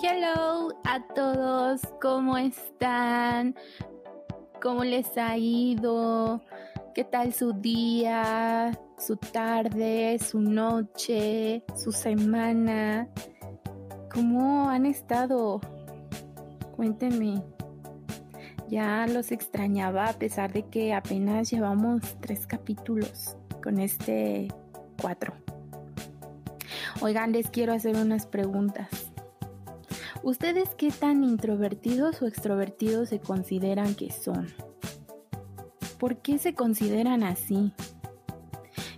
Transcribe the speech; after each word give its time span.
Hello 0.00 0.78
a 0.84 1.00
todos, 1.12 1.80
¿cómo 2.00 2.38
están? 2.38 3.56
¿Cómo 4.62 4.84
les 4.84 5.18
ha 5.18 5.36
ido? 5.36 6.40
¿Qué 6.94 7.02
tal 7.02 7.34
su 7.34 7.52
día, 7.52 8.78
su 8.96 9.16
tarde, 9.16 10.20
su 10.20 10.40
noche, 10.40 11.64
su 11.74 11.90
semana? 11.90 13.08
¿Cómo 14.14 14.70
han 14.70 14.86
estado? 14.86 15.60
Cuéntenme. 16.76 17.42
Ya 18.68 19.04
los 19.08 19.32
extrañaba 19.32 20.10
a 20.10 20.12
pesar 20.12 20.52
de 20.52 20.62
que 20.62 20.94
apenas 20.94 21.50
llevamos 21.50 22.02
tres 22.20 22.46
capítulos 22.46 23.36
con 23.60 23.80
este 23.80 24.46
cuatro. 25.02 25.34
Oigan, 27.00 27.32
les 27.32 27.50
quiero 27.50 27.72
hacer 27.72 27.96
unas 27.96 28.26
preguntas. 28.26 29.07
¿Ustedes 30.28 30.74
qué 30.74 30.90
tan 30.90 31.24
introvertidos 31.24 32.20
o 32.20 32.26
extrovertidos 32.26 33.08
se 33.08 33.18
consideran 33.18 33.94
que 33.94 34.12
son? 34.12 34.46
¿Por 35.98 36.18
qué 36.18 36.36
se 36.36 36.52
consideran 36.52 37.22
así? 37.22 37.72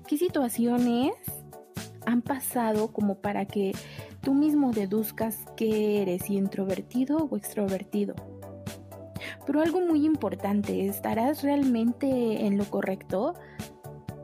¿Qué 0.09 0.19
situaciones 0.19 1.13
han 2.05 2.23
pasado 2.23 2.89
como 2.89 3.19
para 3.19 3.45
que 3.45 3.71
tú 4.21 4.35
mismo 4.35 4.73
deduzcas 4.73 5.39
que 5.57 6.03
eres 6.03 6.29
introvertido 6.29 7.29
o 7.31 7.37
extrovertido? 7.37 8.17
Pero 9.47 9.63
algo 9.63 9.81
muy 9.83 10.05
importante, 10.05 10.87
¿estarás 10.87 11.45
realmente 11.45 12.45
en 12.45 12.59
lo 12.59 12.65
correcto? 12.65 13.35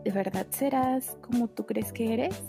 ¿De 0.03 0.11
verdad 0.11 0.49
serás 0.51 1.17
como 1.21 1.47
tú 1.47 1.67
crees 1.67 1.93
que 1.93 2.15
eres? 2.15 2.43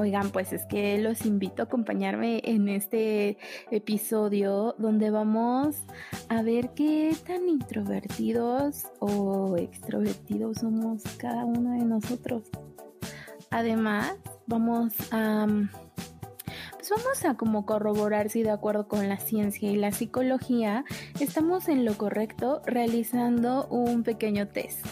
Oigan, 0.00 0.30
pues 0.30 0.54
es 0.54 0.64
que 0.64 0.96
los 0.96 1.26
invito 1.26 1.60
a 1.60 1.66
acompañarme 1.66 2.40
en 2.42 2.70
este 2.70 3.36
episodio 3.70 4.74
donde 4.78 5.10
vamos 5.10 5.76
a 6.30 6.40
ver 6.40 6.70
qué 6.70 7.14
tan 7.26 7.46
introvertidos 7.50 8.86
o 8.98 9.58
extrovertidos 9.58 10.56
somos 10.56 11.02
cada 11.18 11.44
uno 11.44 11.72
de 11.72 11.84
nosotros. 11.84 12.44
Además, 13.50 14.14
vamos 14.46 14.94
a 15.12 15.46
pues 16.78 16.90
vamos 16.96 17.22
a 17.26 17.36
como 17.36 17.66
corroborar 17.66 18.30
si 18.30 18.42
de 18.42 18.52
acuerdo 18.52 18.88
con 18.88 19.06
la 19.06 19.18
ciencia 19.18 19.70
y 19.70 19.76
la 19.76 19.92
psicología 19.92 20.86
estamos 21.20 21.68
en 21.68 21.84
lo 21.84 21.98
correcto 21.98 22.62
realizando 22.64 23.66
un 23.66 24.02
pequeño 24.02 24.48
test. 24.48 24.86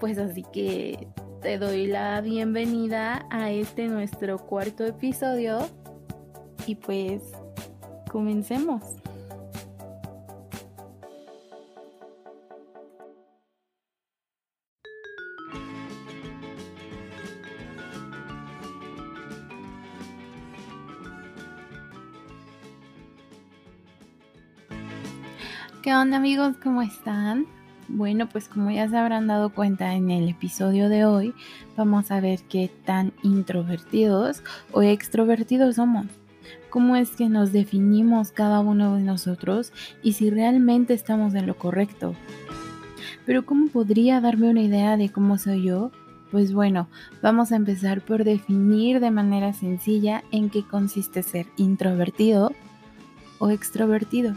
Pues 0.00 0.18
así 0.18 0.44
que 0.52 1.06
te 1.42 1.58
doy 1.58 1.86
la 1.86 2.20
bienvenida 2.20 3.26
a 3.30 3.50
este 3.50 3.88
nuestro 3.88 4.38
cuarto 4.38 4.84
episodio 4.84 5.68
y 6.66 6.74
pues 6.76 7.22
comencemos. 8.10 8.82
¿Qué 25.82 25.94
onda 25.94 26.16
amigos? 26.16 26.56
¿Cómo 26.62 26.82
están? 26.82 27.46
Bueno, 27.88 28.28
pues 28.28 28.48
como 28.48 28.70
ya 28.70 28.88
se 28.88 28.96
habrán 28.96 29.28
dado 29.28 29.50
cuenta 29.50 29.94
en 29.94 30.10
el 30.10 30.28
episodio 30.28 30.88
de 30.88 31.04
hoy, 31.04 31.34
vamos 31.76 32.10
a 32.10 32.20
ver 32.20 32.40
qué 32.48 32.68
tan 32.84 33.12
introvertidos 33.22 34.42
o 34.72 34.82
extrovertidos 34.82 35.76
somos. 35.76 36.06
Cómo 36.68 36.96
es 36.96 37.10
que 37.10 37.28
nos 37.28 37.52
definimos 37.52 38.32
cada 38.32 38.58
uno 38.58 38.96
de 38.96 39.02
nosotros 39.02 39.72
y 40.02 40.14
si 40.14 40.30
realmente 40.30 40.94
estamos 40.94 41.34
en 41.34 41.46
lo 41.46 41.56
correcto. 41.56 42.14
Pero 43.24 43.46
¿cómo 43.46 43.68
podría 43.68 44.20
darme 44.20 44.50
una 44.50 44.62
idea 44.62 44.96
de 44.96 45.10
cómo 45.10 45.38
soy 45.38 45.62
yo? 45.62 45.92
Pues 46.32 46.52
bueno, 46.52 46.88
vamos 47.22 47.52
a 47.52 47.56
empezar 47.56 48.00
por 48.00 48.24
definir 48.24 48.98
de 48.98 49.12
manera 49.12 49.52
sencilla 49.52 50.24
en 50.32 50.50
qué 50.50 50.64
consiste 50.64 51.22
ser 51.22 51.46
introvertido 51.56 52.52
o 53.38 53.50
extrovertido. 53.50 54.34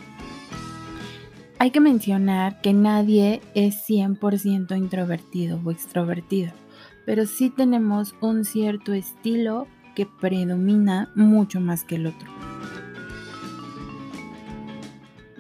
Hay 1.61 1.71
que 1.71 1.81
mencionar 1.81 2.61
que 2.61 2.71
nadie 2.71 3.41
es 3.53 3.85
100% 3.85 4.77
introvertido 4.77 5.59
o 5.65 5.71
extrovertido, 5.71 6.53
pero 7.05 7.25
sí 7.25 7.49
tenemos 7.49 8.15
un 8.21 8.45
cierto 8.45 8.93
estilo 8.93 9.67
que 9.93 10.05
predomina 10.05 11.11
mucho 11.15 11.59
más 11.59 11.83
que 11.83 11.95
el 11.95 12.07
otro. 12.07 12.31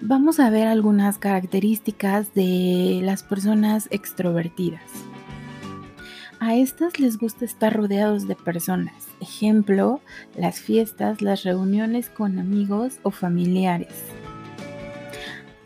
Vamos 0.01 0.41
a 0.41 0.49
ver 0.49 0.67
algunas 0.67 1.17
características 1.19 2.33
de 2.33 2.99
las 3.01 3.23
personas 3.23 3.87
extrovertidas. 3.89 4.83
A 6.41 6.55
estas 6.55 6.99
les 6.99 7.17
gusta 7.17 7.45
estar 7.45 7.73
rodeados 7.73 8.27
de 8.27 8.35
personas. 8.35 9.07
Ejemplo, 9.21 10.01
las 10.35 10.59
fiestas, 10.59 11.21
las 11.21 11.43
reuniones 11.43 12.09
con 12.09 12.39
amigos 12.39 12.99
o 13.03 13.11
familiares. 13.11 14.18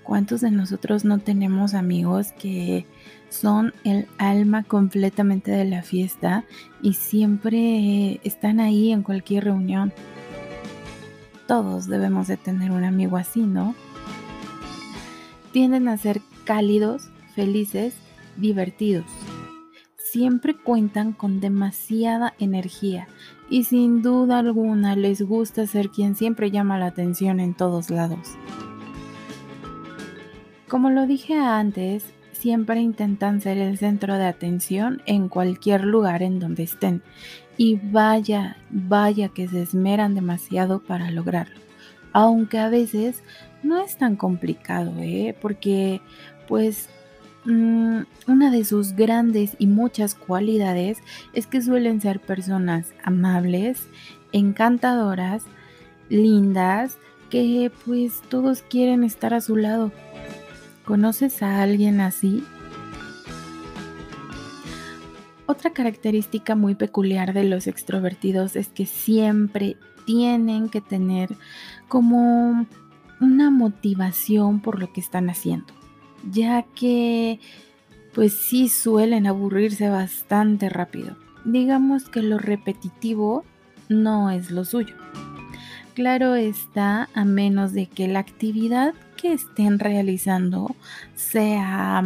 ¿Cuántos 0.04 0.42
de 0.42 0.52
nosotros 0.52 1.06
no 1.06 1.20
tenemos 1.20 1.74
amigos 1.74 2.34
que 2.34 2.86
son 3.30 3.74
el 3.86 4.08
alma 4.18 4.64
completamente 4.64 5.50
de 5.50 5.66
la 5.66 5.82
fiesta 5.82 6.44
y 6.82 6.94
siempre 6.94 8.20
están 8.24 8.60
ahí 8.60 8.92
en 8.92 9.02
cualquier 9.02 9.46
reunión? 9.46 9.94
Todos 11.48 11.88
debemos 11.88 12.28
de 12.28 12.38
tener 12.38 12.72
un 12.72 12.84
amigo 12.84 13.16
así, 13.16 13.42
¿no? 13.42 13.76
Tienden 15.54 15.88
a 15.88 15.98
ser 15.98 16.22
cálidos, 16.44 17.10
felices, 17.34 17.94
divertidos. 18.36 19.06
Siempre 19.98 20.56
cuentan 20.56 21.14
con 21.14 21.40
demasiada 21.40 22.34
energía 22.40 23.08
y 23.50 23.64
sin 23.64 24.02
duda 24.02 24.40
alguna 24.40 24.96
les 24.96 25.22
gusta 25.22 25.66
ser 25.66 25.90
quien 25.90 26.16
siempre 26.16 26.52
llama 26.52 26.78
la 26.78 26.88
atención 26.88 27.40
en 27.40 27.54
todos 27.54 27.90
lados. 27.90 28.38
Como 30.74 30.90
lo 30.90 31.06
dije 31.06 31.36
antes, 31.36 32.04
siempre 32.32 32.82
intentan 32.82 33.42
ser 33.42 33.60
el 33.60 33.78
centro 33.78 34.18
de 34.18 34.26
atención 34.26 35.04
en 35.06 35.30
cualquier 35.30 35.84
lugar 35.84 36.24
en 36.24 36.40
donde 36.40 36.64
estén. 36.64 37.04
Y 37.58 37.76
vaya, 37.76 38.58
vaya 38.72 39.30
que 39.30 39.48
se 39.48 39.62
esmeran 39.62 40.16
demasiado 40.16 40.80
para 40.80 41.12
lograrlo. 41.12 41.60
Aunque 42.12 42.58
a 42.58 42.70
veces 42.70 43.22
no 43.62 43.78
es 43.84 43.98
tan 43.98 44.16
complicado, 44.16 44.94
¿eh? 44.98 45.38
Porque 45.40 46.02
pues 46.48 46.90
mm, 47.46 48.00
una 48.28 48.50
de 48.50 48.66
sus 48.66 48.94
grandes 48.94 49.56
y 49.60 49.68
muchas 49.68 50.16
cualidades 50.16 50.98
es 51.34 51.46
que 51.46 51.62
suelen 51.62 52.02
ser 52.02 52.20
personas 52.20 52.96
amables, 53.04 53.90
encantadoras, 54.32 55.44
lindas, 56.10 56.98
que 57.30 57.72
pues 57.86 58.24
todos 58.28 58.64
quieren 58.64 59.04
estar 59.04 59.36
a 59.36 59.42
su 59.42 59.56
lado. 59.56 59.92
¿Conoces 60.86 61.42
a 61.42 61.62
alguien 61.62 62.02
así? 62.02 62.44
Otra 65.46 65.72
característica 65.72 66.56
muy 66.56 66.76
peculiar 66.76 67.34
de 67.34 67.46
los 67.46 67.68
extrovertidos 67.68 68.56
es 68.56 68.68
que 68.68 68.86
siempre 68.86 69.78
tienen 70.06 70.70
que 70.70 70.82
tener 70.82 71.36
como 71.88 72.66
una 73.22 73.50
motivación 73.50 74.60
por 74.60 74.80
lo 74.80 74.92
que 74.92 75.00
están 75.00 75.30
haciendo, 75.30 75.74
ya 76.30 76.64
que 76.64 77.40
pues 78.14 78.34
sí 78.34 78.68
suelen 78.68 79.26
aburrirse 79.26 79.90
bastante 79.90 80.70
rápido. 80.70 81.16
Digamos 81.46 82.10
que 82.10 82.22
lo 82.22 82.38
repetitivo 82.38 83.46
no 83.90 84.32
es 84.32 84.52
lo 84.52 84.66
suyo. 84.66 84.96
Claro 85.94 86.36
está, 86.36 87.10
a 87.14 87.26
menos 87.26 87.74
de 87.74 87.86
que 87.86 88.08
la 88.08 88.20
actividad 88.20 88.94
estén 89.32 89.80
realizando 89.80 90.76
sea 91.16 92.04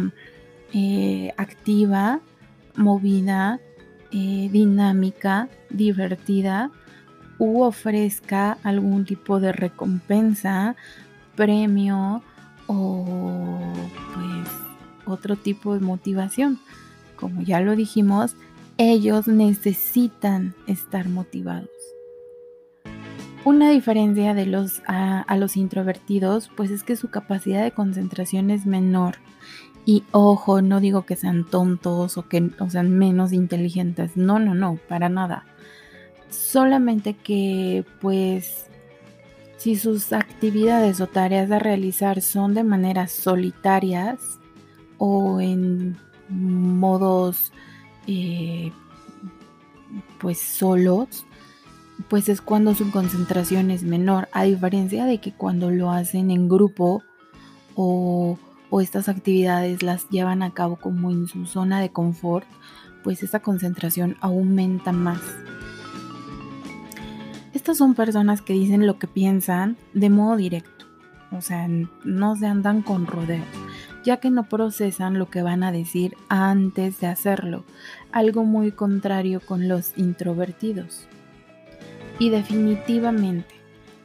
eh, 0.72 1.32
activa, 1.36 2.20
movida, 2.76 3.60
eh, 4.12 4.48
dinámica, 4.52 5.48
divertida 5.70 6.70
u 7.38 7.62
ofrezca 7.62 8.58
algún 8.62 9.04
tipo 9.04 9.40
de 9.40 9.52
recompensa, 9.52 10.76
premio 11.36 12.22
o 12.66 13.58
pues 14.14 14.48
otro 15.06 15.36
tipo 15.36 15.74
de 15.74 15.80
motivación. 15.80 16.58
Como 17.16 17.42
ya 17.42 17.60
lo 17.60 17.74
dijimos, 17.74 18.36
ellos 18.76 19.26
necesitan 19.26 20.54
estar 20.66 21.08
motivados. 21.08 21.68
Una 23.48 23.70
diferencia 23.70 24.34
de 24.34 24.44
los 24.44 24.82
a, 24.86 25.34
los 25.38 25.56
introvertidos, 25.56 26.50
pues 26.54 26.70
es 26.70 26.82
que 26.82 26.96
su 26.96 27.08
capacidad 27.08 27.64
de 27.64 27.72
concentración 27.72 28.50
es 28.50 28.66
menor. 28.66 29.14
Y 29.86 30.04
ojo, 30.10 30.60
no 30.60 30.80
digo 30.80 31.06
que 31.06 31.16
sean 31.16 31.46
tontos 31.46 32.18
o 32.18 32.28
que 32.28 32.50
sean 32.68 32.98
menos 32.98 33.32
inteligentes. 33.32 34.18
No, 34.18 34.38
no, 34.38 34.54
no, 34.54 34.78
para 34.86 35.08
nada. 35.08 35.46
Solamente 36.28 37.14
que 37.14 37.86
pues 38.02 38.66
Si 39.56 39.76
sus 39.76 40.12
actividades 40.12 41.00
o 41.00 41.06
tareas 41.06 41.50
a 41.50 41.58
realizar 41.58 42.20
son 42.20 42.52
de 42.52 42.64
manera 42.64 43.08
solitarias 43.08 44.38
o 44.98 45.40
en 45.40 45.96
modos 46.28 47.50
eh, 48.06 48.72
pues 50.18 50.38
solos, 50.38 51.24
pues 52.08 52.28
es 52.28 52.40
cuando 52.40 52.74
su 52.74 52.90
concentración 52.90 53.70
es 53.70 53.82
menor, 53.82 54.28
a 54.32 54.44
diferencia 54.44 55.04
de 55.04 55.18
que 55.18 55.32
cuando 55.32 55.70
lo 55.70 55.90
hacen 55.90 56.30
en 56.30 56.48
grupo 56.48 57.02
o, 57.74 58.38
estas 58.80 59.08
actividades 59.08 59.82
las 59.82 60.08
llevan 60.10 60.42
a 60.42 60.52
cabo 60.52 60.76
como 60.76 61.10
en 61.10 61.26
su 61.26 61.46
zona 61.46 61.80
de 61.80 61.90
confort, 61.90 62.46
pues 63.02 63.22
esa 63.22 63.40
concentración 63.40 64.16
aumenta 64.20 64.92
más. 64.92 65.20
Estas 67.54 67.78
son 67.78 67.94
personas 67.94 68.42
que 68.42 68.52
dicen 68.52 68.86
lo 68.86 68.98
que 68.98 69.06
piensan 69.06 69.76
de 69.94 70.10
modo 70.10 70.36
directo, 70.36 70.86
o 71.32 71.40
sea, 71.40 71.66
no 72.04 72.36
se 72.36 72.46
andan 72.46 72.82
con 72.82 73.06
rodeos, 73.06 73.46
ya 74.04 74.18
que 74.18 74.30
no 74.30 74.44
procesan 74.44 75.18
lo 75.18 75.30
que 75.30 75.42
van 75.42 75.62
a 75.62 75.72
decir 75.72 76.14
antes 76.28 77.00
de 77.00 77.06
hacerlo, 77.06 77.64
algo 78.12 78.44
muy 78.44 78.70
contrario 78.70 79.40
con 79.40 79.66
los 79.66 79.96
introvertidos. 79.96 81.08
Y 82.18 82.30
definitivamente, 82.30 83.54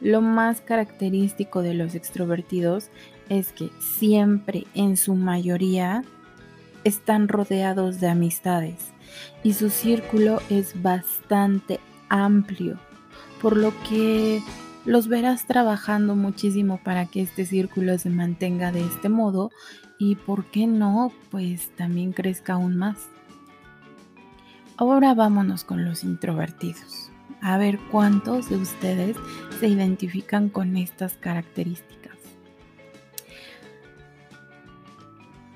lo 0.01 0.21
más 0.21 0.61
característico 0.61 1.61
de 1.61 1.73
los 1.73 1.95
extrovertidos 1.95 2.89
es 3.29 3.51
que 3.53 3.69
siempre, 3.79 4.65
en 4.75 4.97
su 4.97 5.15
mayoría, 5.15 6.03
están 6.83 7.27
rodeados 7.27 7.99
de 7.99 8.09
amistades 8.09 8.91
y 9.43 9.53
su 9.53 9.69
círculo 9.69 10.41
es 10.49 10.81
bastante 10.81 11.79
amplio, 12.09 12.77
por 13.41 13.55
lo 13.57 13.73
que 13.87 14.41
los 14.85 15.07
verás 15.07 15.45
trabajando 15.47 16.15
muchísimo 16.15 16.79
para 16.83 17.05
que 17.05 17.21
este 17.21 17.45
círculo 17.45 17.97
se 17.97 18.09
mantenga 18.09 18.71
de 18.71 18.81
este 18.81 19.07
modo 19.07 19.51
y, 19.97 20.15
¿por 20.15 20.45
qué 20.45 20.67
no? 20.67 21.13
Pues 21.31 21.69
también 21.77 22.11
crezca 22.11 22.53
aún 22.53 22.75
más. 22.75 22.97
Ahora 24.75 25.13
vámonos 25.13 25.63
con 25.63 25.85
los 25.85 26.03
introvertidos. 26.03 27.12
A 27.43 27.57
ver 27.57 27.77
cuántos 27.91 28.49
de 28.49 28.55
ustedes 28.55 29.17
se 29.59 29.67
identifican 29.67 30.47
con 30.47 30.77
estas 30.77 31.13
características. 31.15 32.17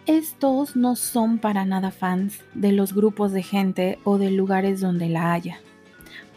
Estos 0.06 0.76
no 0.76 0.98
son 0.98 1.40
para 1.40 1.64
nada 1.64 1.92
fans 1.92 2.42
de 2.54 2.74
los 2.74 2.94
grupos 2.94 3.32
de 3.32 3.42
gente 3.42 4.00
o 4.04 4.18
de 4.18 4.32
lugares 4.32 4.82
donde 4.82 5.08
la 5.08 5.32
haya, 5.32 5.60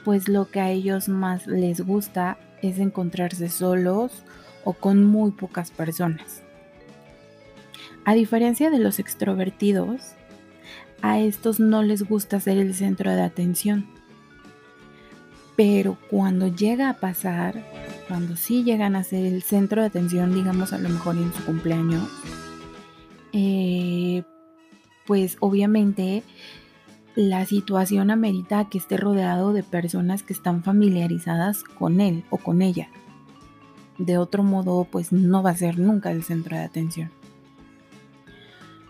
pues 0.05 0.29
lo 0.29 0.49
que 0.49 0.61
a 0.61 0.71
ellos 0.71 1.09
más 1.09 1.49
les 1.49 1.81
gusta 1.81 2.39
es 2.63 2.79
encontrarse 2.79 3.49
solos 3.49 4.23
o 4.65 4.73
con 4.73 5.05
muy 5.05 5.33
pocas 5.33 5.73
personas. 5.73 6.43
A 8.05 8.15
diferencia 8.15 8.71
de 8.71 8.79
los 8.79 9.01
extrovertidos, 9.01 10.13
a 11.03 11.19
estos 11.19 11.59
no 11.59 11.83
les 11.83 12.03
gusta 12.05 12.39
ser 12.39 12.59
el 12.59 12.75
centro 12.75 13.11
de 13.11 13.23
atención. 13.23 14.00
Pero 15.63 15.99
cuando 16.09 16.49
llega 16.49 16.89
a 16.89 16.95
pasar, 16.95 17.63
cuando 18.09 18.35
sí 18.35 18.65
llegan 18.65 18.97
a 18.97 19.05
ser 19.05 19.27
el 19.27 19.43
centro 19.43 19.83
de 19.83 19.89
atención, 19.89 20.33
digamos 20.33 20.73
a 20.73 20.79
lo 20.79 20.89
mejor 20.89 21.19
en 21.19 21.35
su 21.35 21.45
cumpleaños, 21.45 22.09
eh, 23.35 24.23
pues 25.07 25.37
obviamente 25.41 26.23
la 27.15 27.45
situación 27.45 28.11
amerita 28.11 28.71
que 28.71 28.79
esté 28.79 28.97
rodeado 28.97 29.53
de 29.53 29.63
personas 29.63 30.23
que 30.23 30.33
están 30.33 30.63
familiarizadas 30.63 31.63
con 31.63 32.01
él 32.01 32.25
o 32.31 32.39
con 32.39 32.63
ella. 32.63 32.89
De 33.99 34.17
otro 34.17 34.43
modo, 34.43 34.85
pues 34.91 35.13
no 35.13 35.43
va 35.43 35.51
a 35.51 35.57
ser 35.57 35.79
nunca 35.79 36.11
el 36.11 36.23
centro 36.23 36.57
de 36.57 36.65
atención. 36.65 37.11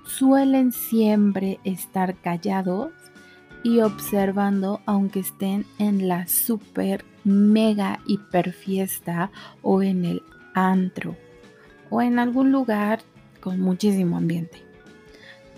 Suelen 0.05 0.71
siempre 0.71 1.59
estar 1.65 2.15
callados 2.15 2.93
y 3.62 3.81
observando 3.81 4.81
aunque 4.87 5.21
estén 5.21 5.67
en 5.79 6.09
la 6.09 6.27
super 6.27 7.05
mega 7.25 8.01
hiper 8.07 8.53
fiesta 8.53 9.31
o 9.62 9.83
en 9.83 10.05
el 10.05 10.23
antro 10.55 11.17
o 11.91 12.01
en 12.03 12.19
algún 12.19 12.53
lugar 12.53 13.01
con 13.41 13.61
muchísimo 13.61 14.17
ambiente. 14.17 14.62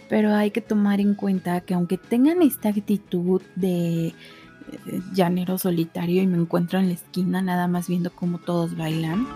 Pero 0.08 0.34
hay 0.34 0.50
que 0.50 0.60
tomar 0.60 1.00
en 1.00 1.14
cuenta 1.14 1.60
que 1.60 1.74
aunque 1.74 1.98
tengan 1.98 2.42
esta 2.42 2.68
actitud 2.68 3.40
de 3.54 4.08
eh, 4.08 4.14
llanero 5.14 5.58
solitario 5.58 6.22
y 6.22 6.26
me 6.26 6.38
encuentro 6.38 6.78
en 6.78 6.88
la 6.88 6.94
esquina 6.94 7.42
nada 7.42 7.68
más 7.68 7.88
viendo 7.88 8.10
cómo 8.10 8.38
todos 8.38 8.76
bailan, 8.76 9.26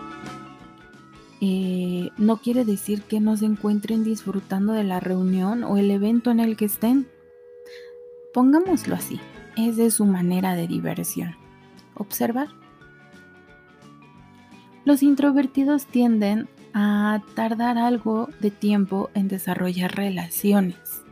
eh, 1.41 2.11
no 2.17 2.39
quiere 2.39 2.65
decir 2.65 3.03
que 3.03 3.21
no 3.21 3.37
se 3.37 3.45
encuentren 3.45 4.05
disfrutando 4.05 4.73
de 4.73 4.85
la 4.85 5.01
reunión 5.01 5.65
o 5.65 5.77
el 5.77 5.91
evento 5.91 6.31
en 6.31 6.41
el 6.41 6.57
que 6.57 6.65
estén. 6.65 7.07
Pongámoslo 8.37 8.95
así, 8.97 9.19
es 9.57 9.79
de 9.79 9.91
su 9.91 10.05
manera 10.05 10.55
de 10.55 10.69
diversión. 10.69 11.35
Observar. 11.95 12.49
Los 14.85 15.03
introvertidos 15.03 15.87
tienden 15.87 16.47
a 16.75 17.23
tardar 17.35 17.79
algo 17.79 18.29
de 18.41 18.51
tiempo 18.51 19.09
en 19.15 19.29
desarrollar 19.29 19.97
relaciones. 19.97 21.03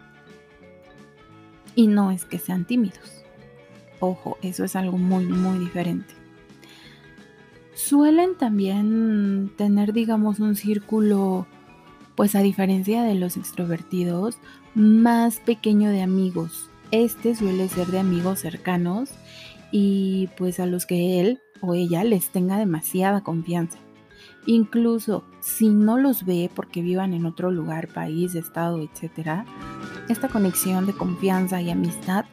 Y 1.74 1.86
no 1.86 2.10
es 2.10 2.26
que 2.26 2.38
sean 2.38 2.66
tímidos. 2.66 3.24
Ojo, 4.00 4.36
eso 4.42 4.62
es 4.62 4.76
algo 4.76 4.98
muy, 4.98 5.24
muy 5.24 5.58
diferente. 5.58 6.12
Suelen 7.72 8.36
también 8.36 9.50
tener, 9.56 9.94
digamos, 9.94 10.40
un 10.40 10.56
círculo, 10.56 11.46
pues 12.16 12.34
a 12.34 12.40
diferencia 12.40 13.02
de 13.02 13.14
los 13.14 13.38
extrovertidos, 13.38 14.36
más 14.74 15.40
pequeño 15.40 15.88
de 15.88 16.02
amigos. 16.02 16.68
Este 16.90 17.34
suele 17.34 17.68
ser 17.68 17.88
de 17.88 17.98
amigos 17.98 18.40
cercanos 18.40 19.10
y 19.72 20.28
pues 20.36 20.60
a 20.60 20.66
los 20.66 20.86
que 20.86 21.20
él 21.20 21.40
o 21.60 21.74
ella 21.74 22.04
les 22.04 22.28
tenga 22.30 22.58
demasiada 22.58 23.22
confianza. 23.22 23.78
Incluso 24.46 25.24
si 25.40 25.68
no 25.68 25.98
los 25.98 26.24
ve 26.24 26.50
porque 26.54 26.82
vivan 26.82 27.14
en 27.14 27.26
otro 27.26 27.50
lugar, 27.50 27.88
país, 27.88 28.34
estado, 28.34 28.80
etc., 28.80 29.44
esta 30.08 30.28
conexión 30.28 30.86
de 30.86 30.92
confianza 30.92 31.62
y 31.62 31.70
amistad 31.70 32.26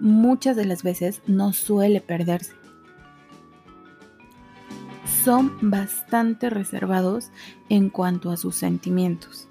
muchas 0.00 0.56
de 0.56 0.64
las 0.64 0.82
veces 0.82 1.22
no 1.26 1.52
suele 1.52 2.00
perderse. 2.00 2.54
Son 5.22 5.52
bastante 5.60 6.48
reservados 6.48 7.30
en 7.68 7.90
cuanto 7.90 8.30
a 8.30 8.38
sus 8.38 8.56
sentimientos 8.56 9.48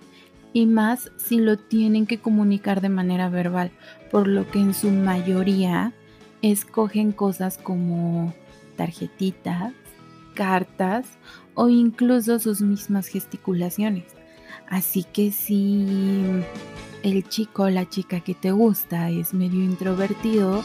y 0.51 0.65
más 0.65 1.11
si 1.17 1.37
lo 1.37 1.57
tienen 1.57 2.07
que 2.07 2.19
comunicar 2.19 2.81
de 2.81 2.89
manera 2.89 3.29
verbal, 3.29 3.71
por 4.11 4.27
lo 4.27 4.49
que 4.49 4.59
en 4.59 4.73
su 4.73 4.91
mayoría 4.91 5.93
escogen 6.41 7.11
cosas 7.11 7.57
como 7.57 8.33
tarjetitas, 8.75 9.73
cartas 10.33 11.05
o 11.53 11.69
incluso 11.69 12.39
sus 12.39 12.61
mismas 12.61 13.07
gesticulaciones. 13.07 14.05
Así 14.67 15.03
que 15.03 15.31
si 15.31 16.23
el 17.03 17.27
chico 17.27 17.63
o 17.63 17.69
la 17.69 17.89
chica 17.89 18.19
que 18.21 18.33
te 18.33 18.51
gusta 18.51 19.09
es 19.09 19.33
medio 19.33 19.63
introvertido, 19.63 20.63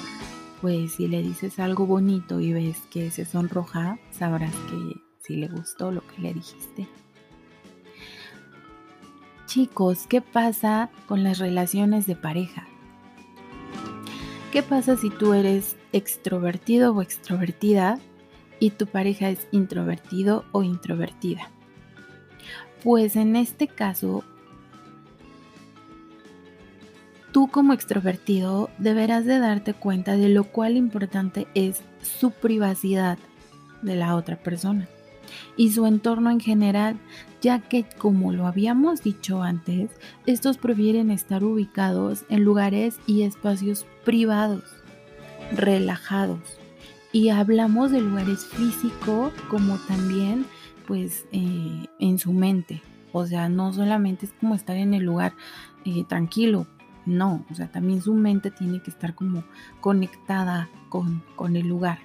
pues 0.61 0.95
si 0.95 1.09
le 1.09 1.23
dices 1.23 1.59
algo 1.59 1.87
bonito 1.87 2.41
y 2.41 2.53
ves 2.53 2.79
que 2.91 3.11
se 3.11 3.25
sonroja, 3.25 3.99
sabrás 4.11 4.55
que 4.71 5.01
si 5.21 5.37
le 5.37 5.49
gustó 5.49 5.91
lo 5.91 6.07
que 6.07 6.23
le 6.23 6.35
dijiste. 6.35 6.89
Chicos, 9.47 10.07
¿qué 10.09 10.21
pasa 10.21 10.91
con 11.07 11.23
las 11.23 11.39
relaciones 11.39 12.07
de 12.07 12.17
pareja? 12.17 12.67
¿Qué 14.55 14.63
pasa 14.63 14.97
si 14.97 15.11
tú 15.11 15.35
eres 15.35 15.75
extrovertido 15.93 16.95
o 16.95 17.03
extrovertida 17.03 17.99
y 18.61 18.71
tu 18.71 18.87
pareja 18.87 19.29
es 19.29 19.49
introvertido 19.51 20.45
o 20.53 20.63
introvertida. 20.63 21.51
Pues 22.85 23.17
en 23.17 23.35
este 23.35 23.67
caso, 23.67 24.23
tú 27.33 27.49
como 27.49 27.73
extrovertido 27.73 28.71
deberás 28.79 29.25
de 29.25 29.41
darte 29.41 29.75
cuenta 29.75 30.17
de 30.17 30.29
lo 30.29 30.45
cual 30.45 30.77
importante 30.77 31.49
es 31.55 31.83
su 32.01 32.31
privacidad 32.31 33.19
de 33.83 33.97
la 33.97 34.15
otra 34.15 34.37
persona 34.37 34.87
y 35.57 35.73
su 35.73 35.87
entorno 35.87 36.31
en 36.31 36.41
general, 36.41 36.97
ya 37.41 37.61
que 37.61 37.85
como 37.99 38.33
lo 38.33 38.47
habíamos 38.47 39.03
dicho 39.03 39.43
antes, 39.43 39.91
estos 40.27 40.59
prefieren 40.59 41.11
estar 41.11 41.45
ubicados 41.45 42.25
en 42.29 42.45
lugares 42.45 42.99
y 43.07 43.23
espacios 43.23 43.87
privados, 44.05 44.65
relajados, 45.53 46.41
y 47.13 47.29
hablamos 47.29 47.91
de 47.91 48.01
lugares 48.01 48.45
físicos 48.45 49.33
como 49.49 49.77
también 49.87 50.47
pues 50.87 51.27
eh, 51.33 51.87
en 51.99 52.19
su 52.19 52.33
mente. 52.33 52.83
O 53.13 53.25
sea, 53.27 53.49
no 53.49 53.73
solamente 53.73 54.27
es 54.27 54.33
como 54.33 54.55
estar 54.55 54.77
en 54.77 54.93
el 54.93 55.05
lugar 55.05 55.35
eh, 55.85 56.05
tranquilo, 56.09 56.67
no, 57.07 57.45
o 57.51 57.55
sea, 57.55 57.71
también 57.71 58.01
su 58.01 58.15
mente 58.15 58.51
tiene 58.51 58.81
que 58.81 58.91
estar 58.91 59.15
como 59.15 59.45
conectada 59.81 60.69
con, 60.89 61.23
con 61.37 61.57
el 61.57 61.67
lugar. 61.69 61.99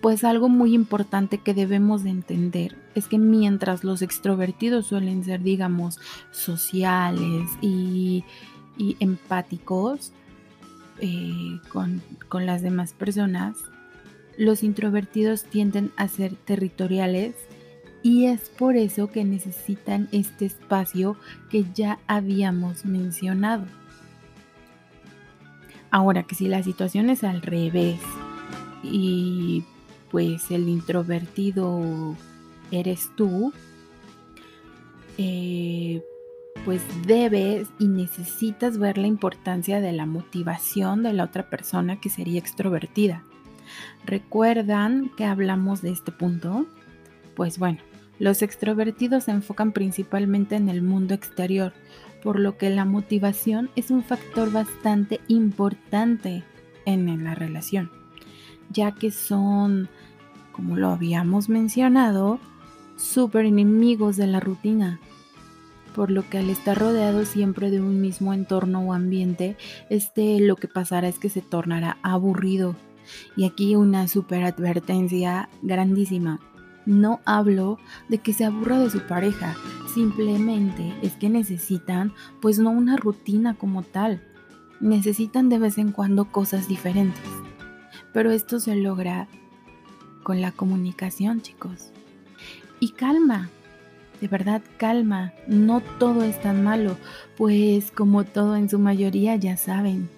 Pues 0.00 0.24
algo 0.24 0.48
muy 0.48 0.74
importante 0.74 1.38
que 1.38 1.52
debemos 1.52 2.04
de 2.04 2.10
entender 2.10 2.76
es 2.94 3.06
que 3.06 3.18
mientras 3.18 3.84
los 3.84 4.00
extrovertidos 4.00 4.86
suelen 4.86 5.24
ser, 5.24 5.42
digamos, 5.42 5.98
sociales 6.30 7.48
y, 7.60 8.24
empáticos 8.98 10.12
eh, 11.00 11.60
con, 11.70 12.00
con 12.28 12.46
las 12.46 12.62
demás 12.62 12.94
personas, 12.94 13.58
los 14.38 14.62
introvertidos 14.62 15.44
tienden 15.44 15.92
a 15.96 16.08
ser 16.08 16.34
territoriales 16.34 17.34
y 18.02 18.24
es 18.24 18.48
por 18.48 18.76
eso 18.76 19.10
que 19.10 19.24
necesitan 19.24 20.08
este 20.12 20.46
espacio 20.46 21.16
que 21.50 21.66
ya 21.74 21.98
habíamos 22.06 22.86
mencionado. 22.86 23.66
Ahora 25.90 26.22
que 26.22 26.34
si 26.34 26.48
la 26.48 26.62
situación 26.62 27.10
es 27.10 27.22
al 27.22 27.42
revés 27.42 28.00
y 28.82 29.64
pues 30.10 30.50
el 30.50 30.68
introvertido 30.68 32.16
eres 32.70 33.10
tú, 33.16 33.52
eh, 35.18 36.02
pues 36.64 36.82
debes 37.06 37.68
y 37.78 37.88
necesitas 37.88 38.78
ver 38.78 38.98
la 38.98 39.06
importancia 39.06 39.80
de 39.80 39.92
la 39.92 40.06
motivación 40.06 41.02
de 41.02 41.12
la 41.12 41.24
otra 41.24 41.48
persona 41.48 42.00
que 42.00 42.10
sería 42.10 42.38
extrovertida. 42.38 43.24
¿Recuerdan 44.04 45.10
que 45.16 45.24
hablamos 45.24 45.82
de 45.82 45.90
este 45.90 46.12
punto? 46.12 46.66
Pues 47.34 47.58
bueno, 47.58 47.78
los 48.18 48.42
extrovertidos 48.42 49.24
se 49.24 49.30
enfocan 49.30 49.72
principalmente 49.72 50.56
en 50.56 50.68
el 50.68 50.82
mundo 50.82 51.14
exterior, 51.14 51.72
por 52.22 52.38
lo 52.38 52.58
que 52.58 52.68
la 52.68 52.84
motivación 52.84 53.70
es 53.76 53.90
un 53.90 54.02
factor 54.02 54.52
bastante 54.52 55.20
importante 55.28 56.44
en 56.84 57.24
la 57.24 57.34
relación, 57.34 57.90
ya 58.70 58.92
que 58.92 59.10
son 59.10 59.88
como 60.52 60.76
lo 60.76 60.90
habíamos 60.90 61.48
mencionado, 61.48 62.38
súper 62.96 63.46
enemigos 63.46 64.16
de 64.16 64.26
la 64.26 64.40
rutina, 64.40 65.00
por 65.94 66.10
lo 66.10 66.28
que 66.28 66.38
al 66.38 66.50
estar 66.50 66.78
rodeado 66.78 67.24
siempre 67.24 67.70
de 67.70 67.80
un 67.80 68.00
mismo 68.00 68.34
entorno 68.34 68.80
o 68.80 68.92
ambiente, 68.92 69.56
este 69.88 70.38
lo 70.40 70.56
que 70.56 70.68
pasará 70.68 71.08
es 71.08 71.18
que 71.18 71.30
se 71.30 71.40
tornará 71.40 71.96
aburrido. 72.02 72.76
Y 73.36 73.44
aquí 73.44 73.74
una 73.74 74.06
super 74.06 74.44
advertencia 74.44 75.48
grandísima. 75.62 76.40
No 76.86 77.20
hablo 77.24 77.78
de 78.08 78.18
que 78.18 78.32
se 78.32 78.44
aburra 78.44 78.78
de 78.78 78.90
su 78.90 79.00
pareja, 79.00 79.54
simplemente 79.94 80.94
es 81.02 81.14
que 81.16 81.28
necesitan 81.28 82.12
pues 82.40 82.58
no 82.58 82.70
una 82.70 82.96
rutina 82.96 83.54
como 83.54 83.82
tal, 83.82 84.22
necesitan 84.80 85.48
de 85.48 85.58
vez 85.58 85.78
en 85.78 85.92
cuando 85.92 86.26
cosas 86.26 86.68
diferentes. 86.68 87.20
Pero 88.12 88.30
esto 88.30 88.60
se 88.60 88.76
logra 88.76 89.28
con 90.22 90.40
la 90.40 90.52
comunicación, 90.52 91.42
chicos. 91.42 91.90
Y 92.80 92.90
calma, 92.92 93.50
de 94.20 94.28
verdad 94.28 94.62
calma, 94.76 95.32
no 95.46 95.80
todo 95.98 96.22
es 96.24 96.40
tan 96.40 96.62
malo, 96.62 96.96
pues 97.36 97.90
como 97.90 98.24
todo 98.24 98.56
en 98.56 98.68
su 98.68 98.78
mayoría 98.78 99.36
ya 99.36 99.56
saben 99.56 100.08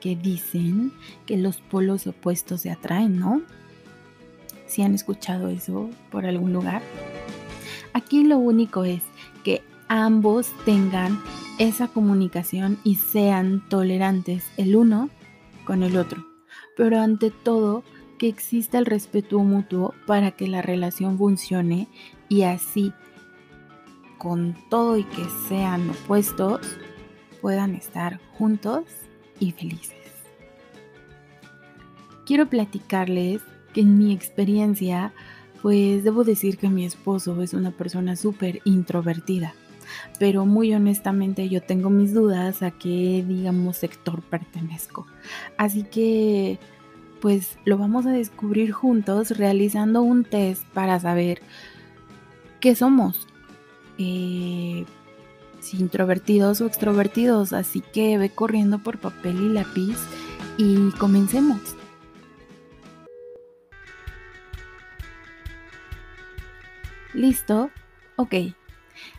que 0.00 0.16
dicen 0.16 0.92
que 1.24 1.36
los 1.36 1.58
polos 1.58 2.06
opuestos 2.06 2.62
se 2.62 2.70
atraen, 2.70 3.18
¿no? 3.18 3.42
Si 4.66 4.82
han 4.82 4.94
escuchado 4.94 5.48
eso 5.48 5.90
por 6.10 6.26
algún 6.26 6.52
lugar. 6.52 6.82
Aquí 7.92 8.24
lo 8.24 8.38
único 8.38 8.84
es 8.84 9.02
que 9.42 9.62
ambos 9.88 10.48
tengan 10.64 11.18
esa 11.58 11.88
comunicación 11.88 12.78
y 12.84 12.96
sean 12.96 13.66
tolerantes 13.68 14.44
el 14.58 14.76
uno 14.76 15.08
con 15.64 15.82
el 15.82 15.96
otro. 15.96 16.35
Pero 16.76 17.00
ante 17.00 17.30
todo, 17.30 17.82
que 18.18 18.28
exista 18.28 18.78
el 18.78 18.86
respeto 18.86 19.38
mutuo 19.40 19.94
para 20.06 20.30
que 20.30 20.48
la 20.48 20.62
relación 20.62 21.18
funcione 21.18 21.88
y 22.28 22.42
así, 22.42 22.92
con 24.18 24.56
todo 24.70 24.96
y 24.96 25.04
que 25.04 25.24
sean 25.48 25.90
opuestos, 25.90 26.60
puedan 27.40 27.74
estar 27.74 28.20
juntos 28.38 28.84
y 29.38 29.52
felices. 29.52 29.96
Quiero 32.24 32.48
platicarles 32.48 33.42
que 33.72 33.82
en 33.82 33.98
mi 33.98 34.12
experiencia, 34.12 35.12
pues 35.62 36.02
debo 36.02 36.24
decir 36.24 36.58
que 36.58 36.68
mi 36.68 36.84
esposo 36.84 37.40
es 37.42 37.54
una 37.54 37.70
persona 37.70 38.16
súper 38.16 38.60
introvertida, 38.64 39.54
pero 40.18 40.46
muy 40.46 40.74
honestamente 40.74 41.48
yo 41.48 41.62
tengo 41.62 41.90
mis 41.90 42.14
dudas 42.14 42.62
a 42.62 42.70
qué, 42.70 43.24
digamos, 43.26 43.76
sector 43.76 44.22
pertenezco. 44.22 45.06
Así 45.56 45.82
que 45.84 46.58
pues 47.20 47.58
lo 47.64 47.78
vamos 47.78 48.06
a 48.06 48.10
descubrir 48.10 48.72
juntos 48.72 49.36
realizando 49.36 50.02
un 50.02 50.24
test 50.24 50.64
para 50.68 51.00
saber 51.00 51.40
qué 52.60 52.74
somos. 52.74 53.26
Eh, 53.98 54.84
si 55.66 55.78
introvertidos 55.78 56.60
o 56.60 56.66
extrovertidos. 56.66 57.52
Así 57.52 57.80
que 57.80 58.18
ve 58.18 58.30
corriendo 58.30 58.78
por 58.78 58.98
papel 58.98 59.40
y 59.40 59.48
lápiz 59.48 59.98
y 60.56 60.90
comencemos. 60.92 61.60
¿Listo? 67.12 67.70
Ok. 68.16 68.34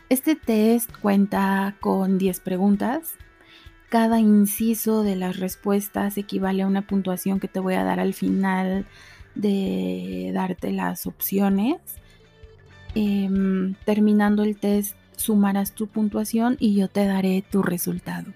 Este 0.08 0.36
test 0.36 0.90
cuenta 1.00 1.76
con 1.80 2.18
10 2.18 2.40
preguntas 2.40 3.14
cada 3.88 4.20
inciso 4.20 5.02
de 5.02 5.16
las 5.16 5.38
respuestas 5.38 6.18
equivale 6.18 6.62
a 6.62 6.66
una 6.66 6.82
puntuación 6.82 7.40
que 7.40 7.48
te 7.48 7.58
voy 7.58 7.74
a 7.74 7.84
dar 7.84 8.00
al 8.00 8.12
final 8.12 8.86
de 9.34 10.30
darte 10.34 10.72
las 10.72 11.06
opciones. 11.06 11.78
Em, 12.94 13.74
terminando 13.86 14.42
el 14.42 14.58
test, 14.58 14.94
sumarás 15.16 15.72
tu 15.72 15.86
puntuación 15.86 16.56
y 16.60 16.74
yo 16.74 16.88
te 16.88 17.06
daré 17.06 17.42
tu 17.50 17.62
resultado. 17.62 18.32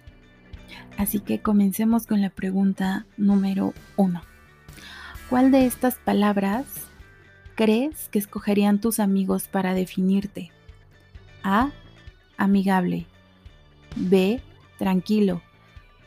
Así 0.96 1.20
que 1.20 1.40
comencemos 1.40 2.06
con 2.06 2.22
la 2.22 2.30
pregunta 2.30 3.04
número 3.18 3.74
uno. 3.96 4.22
¿Cuál 5.28 5.50
de 5.50 5.66
estas 5.66 5.96
palabras 5.96 6.64
crees 7.56 8.08
que 8.08 8.18
escogerían 8.18 8.80
tus 8.80 9.00
amigos 9.00 9.48
para 9.48 9.74
definirte? 9.74 10.50
A. 11.42 11.70
Amigable. 12.36 13.06
B 13.96 14.40
tranquilo. 14.82 15.40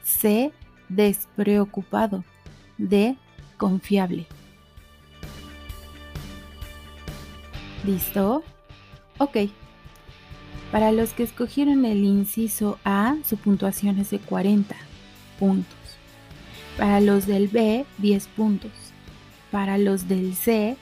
C, 0.03 0.51
despreocupado. 0.89 2.25
D, 2.77 3.15
confiable. 3.57 4.27
¿Listo? 7.85 8.43
Ok. 9.17 9.37
Para 10.73 10.91
los 10.91 11.13
que 11.13 11.23
escogieron 11.23 11.85
el 11.85 12.03
inciso 12.03 12.79
A, 12.83 13.15
su 13.23 13.37
puntuación 13.37 13.97
es 13.99 14.09
de 14.09 14.19
40 14.19 14.75
puntos. 15.39 15.77
Para 16.77 16.99
los 16.99 17.27
del 17.27 17.47
B, 17.47 17.85
10 17.99 18.27
puntos. 18.27 18.71
Para 19.51 19.77
los 19.77 20.09
del 20.09 20.35
C, 20.35 20.75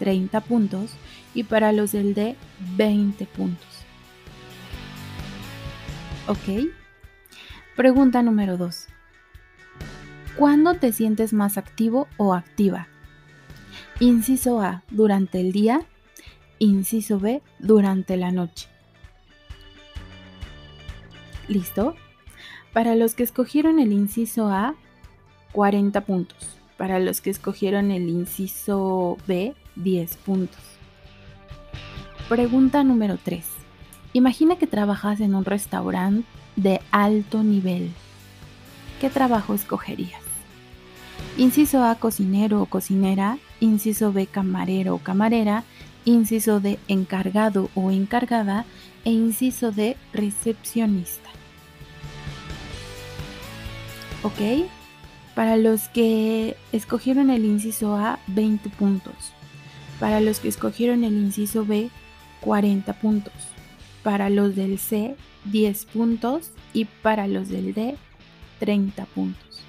30 0.00 0.42
puntos. 0.42 0.90
Y 1.34 1.44
para 1.44 1.72
los 1.72 1.92
del 1.92 2.12
D, 2.12 2.36
20 2.76 3.24
puntos. 3.24 3.67
¿Ok? 6.28 6.68
Pregunta 7.74 8.22
número 8.22 8.58
2. 8.58 8.86
¿Cuándo 10.36 10.74
te 10.74 10.92
sientes 10.92 11.32
más 11.32 11.56
activo 11.56 12.06
o 12.18 12.34
activa? 12.34 12.86
Inciso 13.98 14.60
A, 14.60 14.82
durante 14.90 15.40
el 15.40 15.52
día. 15.52 15.86
Inciso 16.58 17.18
B, 17.18 17.40
durante 17.58 18.18
la 18.18 18.30
noche. 18.30 18.68
¿Listo? 21.48 21.94
Para 22.74 22.94
los 22.94 23.14
que 23.14 23.22
escogieron 23.22 23.78
el 23.78 23.94
inciso 23.94 24.48
A, 24.48 24.74
40 25.52 26.02
puntos. 26.02 26.58
Para 26.76 26.98
los 26.98 27.22
que 27.22 27.30
escogieron 27.30 27.90
el 27.90 28.06
inciso 28.10 29.16
B, 29.26 29.54
10 29.76 30.16
puntos. 30.18 30.60
Pregunta 32.28 32.84
número 32.84 33.18
3. 33.24 33.46
Imagina 34.12 34.56
que 34.56 34.66
trabajas 34.66 35.20
en 35.20 35.34
un 35.34 35.44
restaurante 35.44 36.26
de 36.56 36.80
alto 36.90 37.42
nivel. 37.42 37.90
¿Qué 39.00 39.10
trabajo 39.10 39.54
escogerías? 39.54 40.22
Inciso 41.36 41.84
A, 41.84 41.94
cocinero 41.94 42.62
o 42.62 42.66
cocinera. 42.66 43.38
Inciso 43.60 44.12
B, 44.12 44.26
camarero 44.26 44.94
o 44.94 44.98
camarera. 44.98 45.64
Inciso 46.04 46.58
D, 46.58 46.78
encargado 46.88 47.70
o 47.74 47.90
encargada. 47.90 48.64
E 49.04 49.12
inciso 49.12 49.72
D, 49.72 49.96
recepcionista. 50.12 51.28
¿Ok? 54.22 54.66
Para 55.34 55.56
los 55.56 55.88
que 55.88 56.56
escogieron 56.72 57.30
el 57.30 57.44
inciso 57.44 57.94
A, 57.94 58.18
20 58.26 58.70
puntos. 58.70 59.32
Para 60.00 60.20
los 60.20 60.40
que 60.40 60.48
escogieron 60.48 61.04
el 61.04 61.12
inciso 61.12 61.64
B, 61.64 61.90
40 62.40 62.92
puntos. 62.94 63.34
Para 64.08 64.30
los 64.30 64.56
del 64.56 64.78
C, 64.78 65.16
10 65.44 65.84
puntos 65.84 66.52
y 66.72 66.86
para 66.86 67.28
los 67.28 67.50
del 67.50 67.74
D 67.74 67.94
30 68.58 69.04
puntos. 69.04 69.60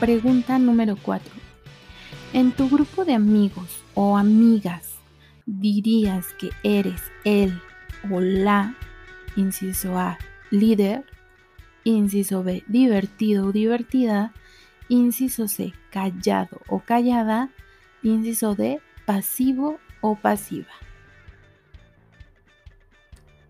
Pregunta 0.00 0.58
número 0.58 0.96
4. 1.00 1.32
En 2.32 2.50
tu 2.50 2.68
grupo 2.68 3.04
de 3.04 3.14
amigos 3.14 3.84
o 3.94 4.16
amigas, 4.16 4.96
dirías 5.46 6.26
que 6.40 6.50
eres 6.64 7.00
el 7.22 7.56
o 8.10 8.20
la, 8.20 8.74
inciso 9.36 9.96
A, 9.96 10.18
líder, 10.50 11.04
inciso 11.84 12.42
B, 12.42 12.64
divertido 12.66 13.46
o 13.46 13.52
divertida, 13.52 14.32
inciso 14.88 15.46
C, 15.46 15.72
callado 15.92 16.60
o 16.66 16.80
callada, 16.80 17.50
inciso 18.02 18.56
D, 18.56 18.80
pasivo 19.06 19.78
o 20.00 20.16
pasiva. 20.16 20.87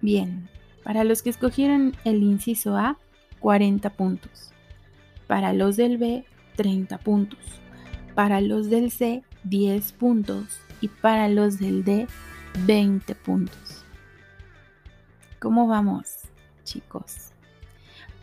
Bien, 0.00 0.49
para 0.85 1.05
los 1.05 1.23
que 1.23 1.31
escogieron 1.31 1.97
el 2.05 2.23
inciso 2.23 2.76
A, 2.76 2.99
40 3.40 3.90
puntos. 3.90 4.52
Para 5.26 5.52
los 5.52 5.76
del 5.76 5.99
B, 5.99 6.25
30 6.57 6.99
puntos. 6.99 7.38
Para 8.14 8.40
los 8.40 8.71
del 8.71 8.90
C, 8.90 9.23
10 9.45 9.93
puntos. 9.93 10.61
Y 10.81 10.88
para 10.88 11.28
los 11.28 11.59
del 11.59 11.85
D, 11.85 12.07
20 12.67 13.14
puntos. 13.17 13.85
¿Cómo 15.40 15.67
vamos, 15.67 16.19
chicos? 16.64 17.31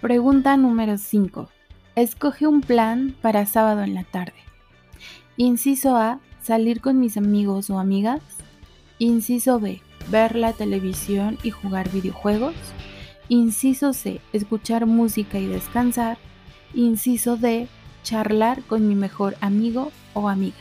Pregunta 0.01 0.58
número 0.58 0.98
5. 0.98 1.50
Escoge 1.96 2.48
un 2.48 2.62
plan 2.62 3.15
para 3.22 3.46
sábado 3.46 3.84
en 3.84 3.94
la 3.94 4.03
tarde. 4.03 4.34
Inciso 5.38 5.96
A, 5.96 6.20
salir 6.41 6.82
con 6.82 7.00
mis 7.00 7.17
amigos 7.17 7.70
o 7.70 7.79
amigas. 7.79 8.22
Inciso 9.00 9.60
B, 9.60 9.82
ver 10.09 10.35
la 10.35 10.53
televisión 10.53 11.38
y 11.43 11.51
jugar 11.51 11.89
videojuegos. 11.91 12.55
Inciso 13.29 13.93
C, 13.93 14.21
escuchar 14.33 14.85
música 14.85 15.39
y 15.39 15.47
descansar. 15.47 16.17
Inciso 16.74 17.38
D, 17.38 17.67
charlar 18.03 18.62
con 18.63 18.88
mi 18.88 18.95
mejor 18.95 19.35
amigo 19.41 19.91
o 20.13 20.29
amiga. 20.29 20.57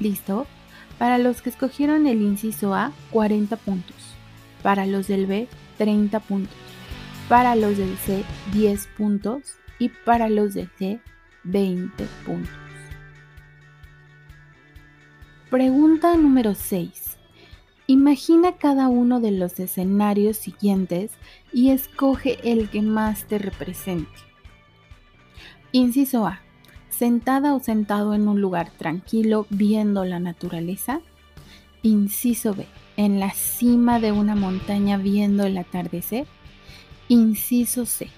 ¿Listo? 0.00 0.46
Para 0.98 1.18
los 1.18 1.42
que 1.42 1.50
escogieron 1.50 2.06
el 2.06 2.22
inciso 2.22 2.74
A, 2.74 2.92
40 3.10 3.56
puntos. 3.56 3.96
Para 4.62 4.86
los 4.86 5.06
del 5.06 5.26
B, 5.26 5.48
30 5.76 6.18
puntos. 6.20 6.56
Para 7.28 7.54
los 7.54 7.76
del 7.76 7.96
C, 7.98 8.24
10 8.52 8.86
puntos. 8.96 9.58
Y 9.78 9.90
para 9.90 10.28
los 10.28 10.54
del 10.54 10.70
D, 10.78 11.00
20 11.44 12.04
puntos. 12.26 12.67
Pregunta 15.50 16.14
número 16.14 16.54
6. 16.54 17.16
Imagina 17.86 18.58
cada 18.58 18.88
uno 18.88 19.18
de 19.18 19.30
los 19.30 19.58
escenarios 19.58 20.36
siguientes 20.36 21.12
y 21.54 21.70
escoge 21.70 22.38
el 22.42 22.68
que 22.68 22.82
más 22.82 23.24
te 23.24 23.38
represente. 23.38 24.12
Inciso 25.72 26.26
A. 26.26 26.42
Sentada 26.90 27.54
o 27.54 27.60
sentado 27.60 28.12
en 28.12 28.28
un 28.28 28.42
lugar 28.42 28.70
tranquilo 28.76 29.46
viendo 29.48 30.04
la 30.04 30.20
naturaleza. 30.20 31.00
Inciso 31.80 32.52
B. 32.52 32.66
En 32.98 33.18
la 33.18 33.30
cima 33.30 34.00
de 34.00 34.12
una 34.12 34.34
montaña 34.34 34.98
viendo 34.98 35.46
el 35.46 35.56
atardecer. 35.56 36.26
Inciso 37.08 37.86
C. 37.86 38.08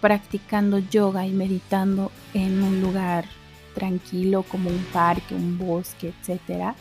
Practicando 0.00 0.78
yoga 0.78 1.26
y 1.26 1.32
meditando 1.32 2.10
en 2.32 2.62
un 2.62 2.80
lugar 2.80 3.26
tranquilo 3.74 4.42
como 4.42 4.70
un 4.70 4.84
parque, 4.92 5.34
un 5.34 5.58
bosque, 5.58 6.12
etc. 6.22 6.74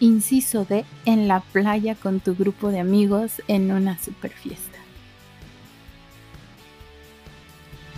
Inciso 0.00 0.64
D, 0.64 0.84
en 1.04 1.28
la 1.28 1.40
playa 1.40 1.94
con 1.94 2.20
tu 2.20 2.34
grupo 2.34 2.70
de 2.70 2.80
amigos 2.80 3.42
en 3.48 3.70
una 3.70 3.98
super 3.98 4.32
fiesta. 4.32 4.78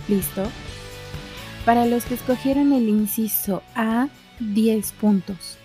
¿Listo? 0.07 0.43
Para 1.65 1.87
los 1.87 2.05
que 2.05 2.13
escogieron 2.13 2.73
el 2.73 2.89
inciso 2.89 3.63
A, 3.73 4.07
10 4.39 4.91
puntos. 4.93 5.57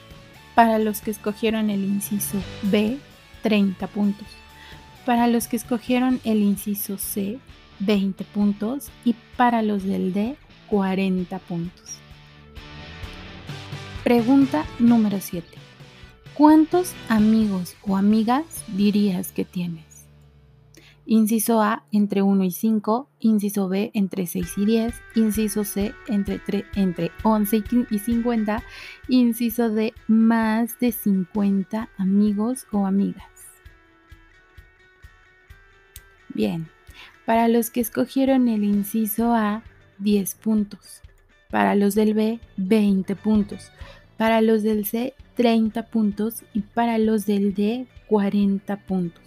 Para 0.54 0.78
los 0.78 1.02
que 1.02 1.10
escogieron 1.10 1.68
el 1.68 1.84
inciso 1.84 2.38
B, 2.62 2.98
30 3.42 3.86
puntos. 3.88 4.26
Para 5.04 5.26
los 5.26 5.46
que 5.46 5.56
escogieron 5.56 6.20
el 6.24 6.38
inciso 6.42 6.96
C, 6.96 7.38
20 7.80 8.24
puntos. 8.24 8.88
Y 9.04 9.14
para 9.36 9.60
los 9.60 9.84
del 9.84 10.14
D, 10.14 10.36
40 10.68 11.38
puntos. 11.40 11.98
Pregunta 14.10 14.66
número 14.80 15.20
7. 15.20 15.46
¿Cuántos 16.34 16.96
amigos 17.08 17.76
o 17.82 17.96
amigas 17.96 18.64
dirías 18.66 19.30
que 19.30 19.44
tienes? 19.44 20.08
Inciso 21.06 21.62
A 21.62 21.84
entre 21.92 22.20
1 22.20 22.42
y 22.42 22.50
5, 22.50 23.08
inciso 23.20 23.68
B 23.68 23.92
entre 23.94 24.26
6 24.26 24.58
y 24.58 24.64
10, 24.64 24.94
inciso 25.14 25.62
C 25.62 25.94
entre, 26.08 26.40
entre 26.74 27.12
11 27.22 27.62
y 27.88 27.98
50, 28.00 28.64
inciso 29.06 29.70
D 29.70 29.94
más 30.08 30.80
de 30.80 30.90
50 30.90 31.90
amigos 31.96 32.66
o 32.72 32.86
amigas. 32.86 33.30
Bien, 36.30 36.68
para 37.26 37.46
los 37.46 37.70
que 37.70 37.78
escogieron 37.78 38.48
el 38.48 38.64
inciso 38.64 39.32
A, 39.32 39.62
10 39.98 40.34
puntos. 40.34 41.00
Para 41.48 41.74
los 41.74 41.96
del 41.96 42.14
B, 42.14 42.38
20 42.56 43.16
puntos. 43.16 43.72
Para 44.20 44.42
los 44.42 44.62
del 44.62 44.84
C, 44.84 45.14
30 45.36 45.86
puntos. 45.86 46.42
Y 46.52 46.60
para 46.60 46.98
los 46.98 47.24
del 47.24 47.54
D, 47.54 47.86
40 48.06 48.76
puntos. 48.76 49.22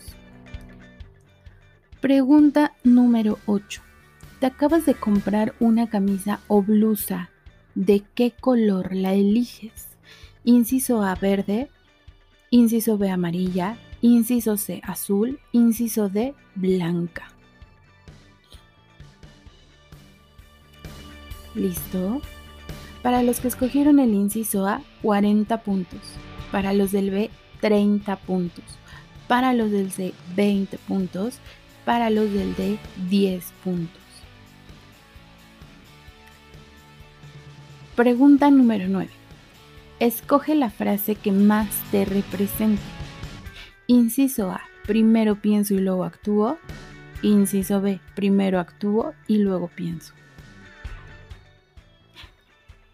Pregunta 2.00 2.74
número 2.84 3.40
8. 3.48 3.82
Te 4.40 4.46
acabas 4.46 4.86
de 4.86 4.94
comprar 4.94 5.56
una 5.60 5.90
camisa 5.90 6.42
o 6.48 6.62
blusa. 6.62 7.32
¿De 7.74 8.04
qué 8.14 8.34
color 8.40 8.94
la 8.94 9.16
eliges? 9.16 9.88
Inciso 10.44 11.02
A 11.02 11.16
verde, 11.16 11.72
inciso 12.52 13.00
B 13.00 13.10
amarilla, 13.10 13.78
inciso 14.02 14.58
C 14.58 14.80
azul, 14.84 15.40
inciso 15.54 16.08
D 16.08 16.36
blanca. 16.54 17.32
¿Listo? 21.56 22.22
Para 23.04 23.22
los 23.22 23.42
que 23.42 23.50
escogieron 23.50 24.00
el 24.00 24.14
inciso 24.14 24.66
A, 24.66 24.82
40 25.02 25.62
puntos. 25.62 26.00
Para 26.54 26.72
los 26.72 26.94
del 26.94 27.12
B, 27.12 27.30
30 27.60 28.16
puntos. 28.16 28.64
Para 29.28 29.54
los 29.54 29.72
del 29.72 29.92
C, 29.92 30.14
20 30.38 30.78
puntos. 30.78 31.40
Para 31.84 32.10
los 32.10 32.32
del 32.32 32.56
D, 32.56 32.80
10 33.10 33.44
puntos. 33.62 34.02
Pregunta 37.98 38.50
número 38.50 38.86
9. 38.88 39.10
Escoge 40.00 40.56
la 40.56 40.70
frase 40.70 41.16
que 41.16 41.34
más 41.34 41.68
te 41.92 42.06
represente. 42.06 42.82
Inciso 43.86 44.50
A, 44.50 44.62
primero 44.88 45.36
pienso 45.36 45.74
y 45.74 45.80
luego 45.80 46.06
actúo. 46.06 46.58
Inciso 47.22 47.82
B, 47.82 48.00
primero 48.16 48.62
actúo 48.62 49.14
y 49.28 49.40
luego 49.40 49.68
pienso. 49.68 50.14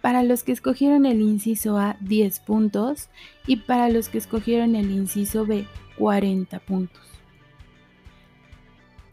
Para 0.01 0.23
los 0.23 0.43
que 0.43 0.51
escogieron 0.51 1.05
el 1.05 1.21
inciso 1.21 1.77
A, 1.77 1.97
10 1.99 2.39
puntos. 2.41 3.09
Y 3.47 3.57
para 3.57 3.89
los 3.89 4.09
que 4.09 4.17
escogieron 4.17 4.75
el 4.75 4.91
inciso 4.91 5.45
B, 5.45 5.65
40 5.97 6.59
puntos. 6.59 7.01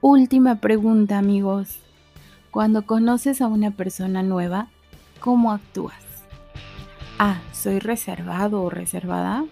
Última 0.00 0.60
pregunta, 0.60 1.18
amigos. 1.18 1.80
Cuando 2.50 2.86
conoces 2.86 3.40
a 3.40 3.48
una 3.48 3.72
persona 3.72 4.22
nueva, 4.22 4.68
¿cómo 5.20 5.52
actúas? 5.52 5.94
A. 7.18 7.40
Soy 7.52 7.80
reservado 7.80 8.62
o 8.62 8.70
reservada. 8.70 9.44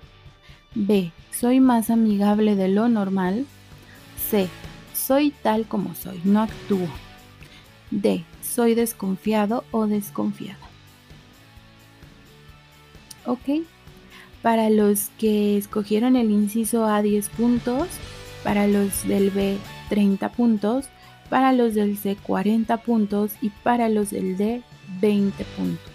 B. 0.75 1.12
Soy 1.33 1.61
más 1.61 1.90
amigable 1.90 2.55
de 2.55 2.68
lo 2.68 2.88
normal. 2.88 3.47
C. 4.31 4.49
Soy 4.92 5.33
tal 5.42 5.66
como 5.66 5.94
soy, 5.94 6.20
no 6.25 6.40
actúo. 6.40 6.88
D. 7.90 8.25
Soy 8.42 8.75
desconfiado 8.75 9.64
o 9.70 9.87
desconfiada. 9.87 10.63
¿Ok? 13.26 13.64
Para 14.42 14.70
los 14.70 15.10
que 15.18 15.56
escogieron 15.56 16.16
el 16.16 16.30
inciso 16.30 16.87
A 16.87 17.02
10 17.02 17.28
puntos, 17.30 17.88
para 18.42 18.66
los 18.66 19.06
del 19.08 19.30
B 19.30 19.56
30 19.88 20.32
puntos, 20.32 20.87
para 21.30 21.52
los 21.52 21.74
del 21.74 21.96
C 21.96 22.16
40 22.16 22.76
puntos 22.78 23.32
y 23.40 23.50
para 23.50 23.88
los 23.88 24.10
del 24.10 24.37
D 24.37 24.62
20 25.00 25.44
puntos. 25.56 25.92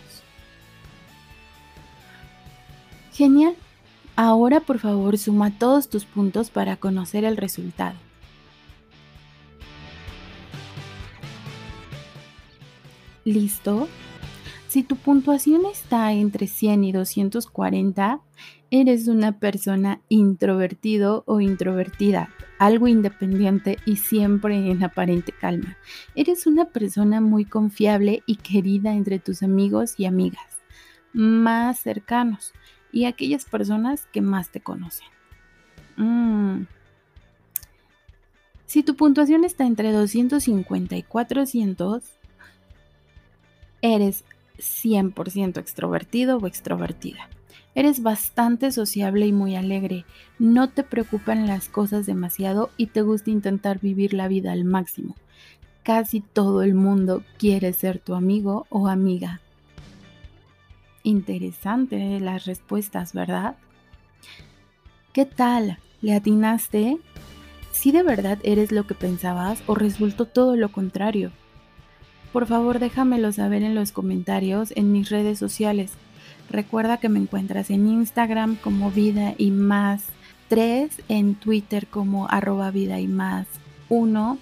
Genial. 3.14 3.56
Ahora 4.16 4.60
por 4.60 4.80
favor 4.80 5.18
suma 5.18 5.52
todos 5.52 5.90
tus 5.90 6.06
puntos 6.06 6.50
para 6.50 6.76
conocer 6.76 7.24
el 7.24 7.38
resultado. 7.38 7.96
¿Listo? 13.24 13.88
Si 14.70 14.84
tu 14.84 14.98
puntuación 14.98 15.66
está 15.66 16.14
entre 16.14 16.46
100 16.46 16.84
y 16.84 16.92
240, 16.92 18.22
eres 18.70 19.08
una 19.08 19.40
persona 19.40 20.00
introvertido 20.10 21.24
o 21.26 21.42
introvertida. 21.42 22.30
algo 22.60 22.88
independiente 22.88 23.78
y 23.86 23.96
siempre 23.96 24.70
en 24.70 24.84
aparente 24.84 25.32
calma. 25.32 25.78
Eres 26.14 26.46
una 26.46 26.66
persona 26.66 27.20
muy 27.20 27.46
confiable 27.46 28.22
y 28.28 28.36
querida 28.36 28.94
entre 28.94 29.18
tus 29.18 29.42
amigos 29.44 29.96
y 29.98 30.06
amigas 30.06 30.60
más 31.14 31.80
cercanos 31.80 32.54
y 32.92 33.06
aquellas 33.06 33.46
personas 33.46 34.06
que 34.12 34.22
más 34.22 34.52
te 34.52 34.60
conocen. 34.60 35.08
Mm. 35.98 36.68
Si 38.66 38.84
tu 38.84 38.96
puntuación 38.96 39.46
está 39.46 39.66
entre 39.66 39.92
250 39.92 40.96
y 40.96 41.02
400, 41.02 42.04
eres 43.82 44.24
100% 44.60 45.58
extrovertido 45.58 46.38
o 46.38 46.48
extrovertida. 46.48 47.30
Eres 47.76 48.02
bastante 48.02 48.72
sociable 48.72 49.28
y 49.28 49.32
muy 49.32 49.56
alegre. 49.56 50.06
No 50.38 50.70
te 50.70 50.84
preocupan 50.84 51.48
las 51.48 51.70
cosas 51.70 52.06
demasiado 52.06 52.72
y 52.78 52.88
te 52.88 53.02
gusta 53.02 53.30
intentar 53.30 53.80
vivir 53.80 54.14
la 54.14 54.28
vida 54.28 54.52
al 54.52 54.66
máximo. 54.66 55.16
Casi 55.84 56.22
todo 56.22 56.64
el 56.64 56.74
mundo 56.74 57.24
quiere 57.38 57.74
ser 57.74 58.00
tu 58.00 58.16
amigo 58.16 58.66
o 58.70 58.88
amiga. 58.88 59.40
Interesante 61.04 62.20
las 62.20 62.46
respuestas, 62.46 63.14
¿verdad? 63.14 63.56
¿Qué 65.14 65.26
tal? 65.26 65.80
¿Le 66.02 66.14
atinaste? 66.14 66.98
¿Si 67.72 67.92
de 67.92 68.04
verdad 68.04 68.40
eres 68.44 68.72
lo 68.72 68.86
que 68.86 68.94
pensabas 68.94 69.64
o 69.68 69.76
resultó 69.76 70.26
todo 70.26 70.56
lo 70.56 70.72
contrario? 70.72 71.32
Por 72.32 72.46
favor 72.46 72.80
déjamelo 72.80 73.32
saber 73.32 73.64
en 73.64 73.74
los 73.74 73.92
comentarios 73.92 74.72
en 74.76 74.92
mis 74.92 75.10
redes 75.10 75.40
sociales. 75.40 75.92
Recuerda 76.50 76.98
que 76.98 77.10
me 77.10 77.20
encuentras 77.20 77.70
en 77.72 77.88
Instagram 77.88 78.56
como 78.56 78.92
vida 78.92 79.34
y 79.38 79.52
más 79.52 80.04
3, 80.48 81.04
en 81.10 81.36
Twitter 81.36 81.88
como 81.88 82.28
arroba 82.28 82.72
vida 82.72 83.00
y 83.00 83.08
más 83.08 83.48
1 83.90 84.38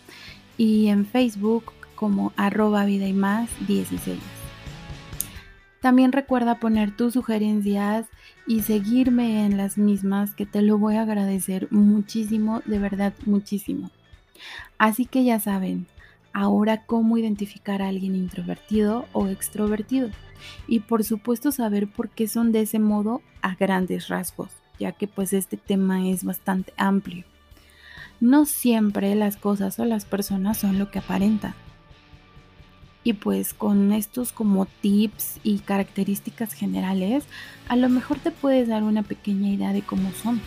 y 0.58 0.88
en 0.88 1.06
Facebook 1.06 1.72
como 1.96 2.34
arroba 2.36 2.86
vida 2.86 3.08
y 3.08 3.14
más 3.14 3.50
16. 3.68 4.18
También 5.82 6.12
recuerda 6.12 6.60
poner 6.60 6.96
tus 6.96 7.14
sugerencias 7.14 8.08
y 8.48 8.62
seguirme 8.62 9.46
en 9.46 9.58
las 9.58 9.78
mismas 9.78 10.34
que 10.34 10.46
te 10.46 10.62
lo 10.62 10.78
voy 10.78 10.96
a 10.96 11.04
agradecer 11.04 11.68
muchísimo, 11.72 12.62
de 12.66 12.80
verdad 12.80 13.14
muchísimo. 13.26 13.92
Así 14.78 15.06
que 15.06 15.24
ya 15.24 15.40
saben, 15.40 15.88
ahora 16.38 16.86
cómo 16.86 17.18
identificar 17.18 17.82
a 17.82 17.88
alguien 17.88 18.16
introvertido 18.16 19.06
o 19.12 19.28
extrovertido 19.28 20.10
y 20.68 20.82
por 20.82 21.04
supuesto 21.04 21.52
saber 21.52 21.88
por 21.88 22.10
qué 22.10 22.28
son 22.28 22.52
de 22.52 22.62
ese 22.62 22.78
modo 22.78 23.24
a 23.42 23.56
grandes 23.56 24.08
rasgos, 24.08 24.52
ya 24.80 24.92
que 24.92 25.08
pues 25.08 25.34
este 25.34 25.58
tema 25.58 26.08
es 26.08 26.24
bastante 26.24 26.74
amplio. 26.78 27.26
No 28.20 28.46
siempre 28.46 29.16
las 29.16 29.36
cosas 29.36 29.80
o 29.80 29.86
las 29.86 30.06
personas 30.06 30.60
son 30.60 30.78
lo 30.78 30.92
que 30.92 31.00
aparentan. 31.00 31.56
Y 33.04 33.14
pues 33.14 33.56
con 33.56 33.92
estos 33.92 34.32
como 34.32 34.68
tips 34.68 35.40
y 35.44 35.60
características 35.60 36.54
generales, 36.54 37.24
a 37.68 37.76
lo 37.76 37.90
mejor 37.90 38.20
te 38.20 38.30
puedes 38.30 38.68
dar 38.68 38.84
una 38.84 39.02
pequeña 39.02 39.50
idea 39.50 39.74
de 39.74 39.82
cómo 39.82 40.12
son. 40.12 40.40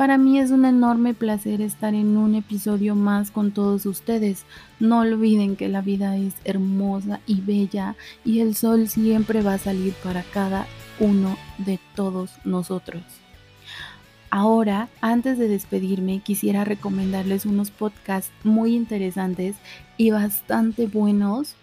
Para 0.00 0.16
mí 0.16 0.38
es 0.38 0.50
un 0.50 0.64
enorme 0.64 1.12
placer 1.12 1.60
estar 1.60 1.92
en 1.92 2.16
un 2.16 2.34
episodio 2.34 2.94
más 2.94 3.30
con 3.30 3.50
todos 3.50 3.84
ustedes. 3.84 4.46
No 4.78 5.00
olviden 5.00 5.56
que 5.56 5.68
la 5.68 5.82
vida 5.82 6.16
es 6.16 6.32
hermosa 6.44 7.20
y 7.26 7.42
bella 7.42 7.96
y 8.24 8.40
el 8.40 8.54
sol 8.54 8.88
siempre 8.88 9.42
va 9.42 9.52
a 9.52 9.58
salir 9.58 9.92
para 10.02 10.22
cada 10.22 10.66
uno 11.00 11.36
de 11.58 11.78
todos 11.94 12.30
nosotros. 12.46 13.02
Ahora, 14.30 14.88
antes 15.02 15.36
de 15.36 15.48
despedirme, 15.48 16.20
quisiera 16.20 16.64
recomendarles 16.64 17.44
unos 17.44 17.70
podcasts 17.70 18.32
muy 18.42 18.74
interesantes 18.74 19.56
y 19.98 20.12
bastante 20.12 20.86
buenos 20.86 21.56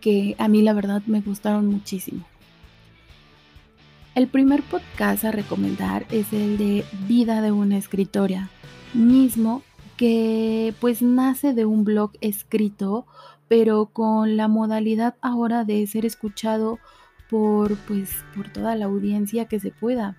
que 0.00 0.34
a 0.38 0.48
mí 0.48 0.62
la 0.62 0.72
verdad 0.72 1.02
me 1.06 1.20
gustaron 1.20 1.66
muchísimo. 1.66 2.24
El 4.20 4.28
primer 4.28 4.62
podcast 4.62 5.24
a 5.24 5.32
recomendar 5.32 6.04
es 6.10 6.34
el 6.34 6.58
de 6.58 6.84
Vida 7.08 7.40
de 7.40 7.52
una 7.52 7.78
escritora, 7.78 8.50
mismo 8.92 9.62
que 9.96 10.74
pues 10.78 11.00
nace 11.00 11.54
de 11.54 11.64
un 11.64 11.84
blog 11.84 12.10
escrito, 12.20 13.06
pero 13.48 13.86
con 13.86 14.36
la 14.36 14.46
modalidad 14.46 15.14
ahora 15.22 15.64
de 15.64 15.86
ser 15.86 16.04
escuchado 16.04 16.78
por 17.30 17.76
pues 17.88 18.10
por 18.36 18.50
toda 18.52 18.76
la 18.76 18.84
audiencia 18.84 19.46
que 19.46 19.58
se 19.58 19.70
pueda. 19.70 20.18